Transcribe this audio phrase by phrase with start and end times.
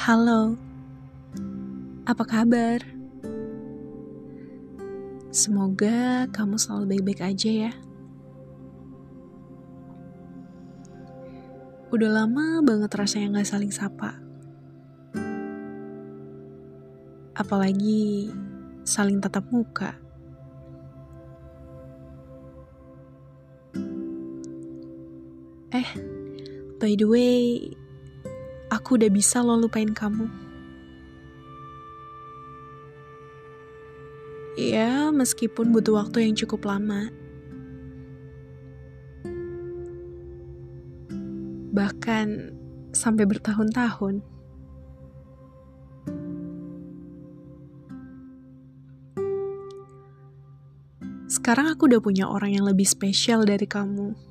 [0.00, 0.56] Halo,
[2.08, 2.80] apa kabar?
[5.28, 7.72] Semoga kamu selalu baik-baik aja ya.
[11.92, 14.16] Udah lama banget rasanya gak saling sapa.
[17.36, 18.32] Apalagi
[18.88, 20.00] saling tatap muka.
[25.76, 25.88] Eh,
[26.80, 27.68] by the way,
[28.70, 30.30] aku udah bisa lo lupain kamu.
[34.58, 37.10] Ya, meskipun butuh waktu yang cukup lama.
[41.70, 42.26] Bahkan
[42.90, 44.22] sampai bertahun-tahun.
[51.30, 54.29] Sekarang aku udah punya orang yang lebih spesial dari kamu.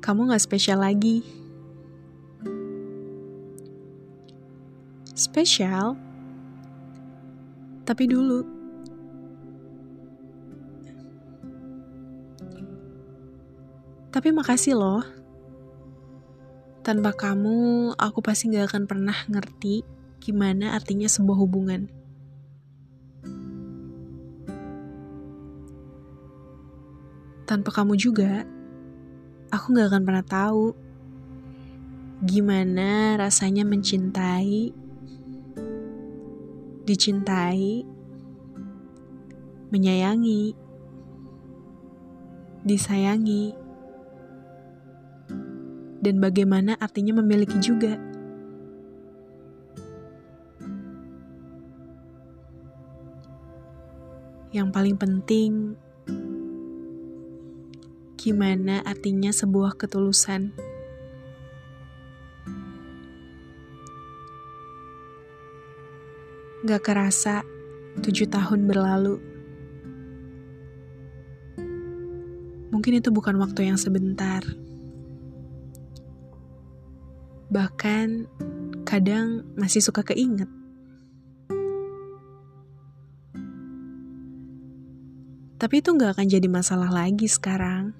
[0.00, 1.20] Kamu gak spesial lagi.
[5.12, 5.92] Spesial?
[7.84, 8.40] Tapi dulu.
[14.08, 15.04] Tapi makasih loh.
[16.80, 19.84] Tanpa kamu, aku pasti gak akan pernah ngerti
[20.16, 21.92] gimana artinya sebuah hubungan.
[27.44, 28.48] Tanpa kamu juga,
[29.50, 30.64] aku gak akan pernah tahu
[32.22, 34.70] gimana rasanya mencintai,
[36.86, 37.82] dicintai,
[39.74, 40.54] menyayangi,
[42.62, 43.56] disayangi,
[45.98, 47.98] dan bagaimana artinya memiliki juga.
[54.50, 55.78] Yang paling penting,
[58.20, 60.52] gimana artinya sebuah ketulusan.
[66.68, 67.40] Gak kerasa
[68.04, 69.16] tujuh tahun berlalu.
[72.68, 74.44] Mungkin itu bukan waktu yang sebentar.
[77.48, 78.28] Bahkan
[78.84, 80.52] kadang masih suka keinget.
[85.56, 87.96] Tapi itu gak akan jadi masalah lagi sekarang.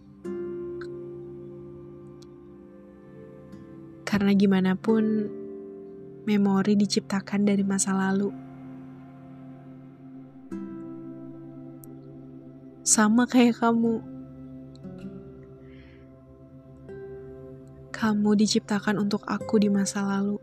[4.10, 5.30] Karena gimana pun,
[6.26, 8.34] memori diciptakan dari masa lalu.
[12.82, 14.02] Sama kayak kamu.
[17.94, 20.42] Kamu diciptakan untuk aku di masa lalu.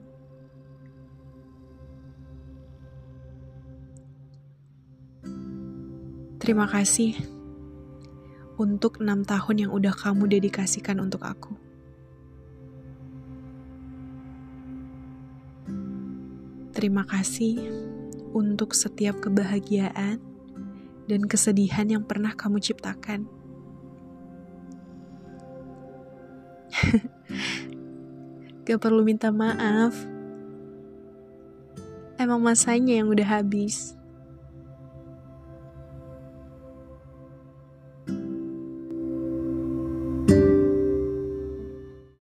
[6.39, 7.19] Terima kasih
[8.55, 11.66] untuk enam tahun yang udah kamu dedikasikan untuk aku.
[16.77, 17.57] Terima kasih
[18.37, 20.21] untuk setiap kebahagiaan
[21.09, 23.25] dan kesedihan yang pernah kamu ciptakan.
[28.69, 29.97] Gak perlu minta maaf.
[32.21, 33.96] Emang masanya yang udah habis.